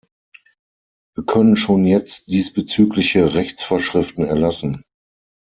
[1.13, 4.83] Wir können schon jetzt diesbezügliche Rechtsvorschriften erlassen.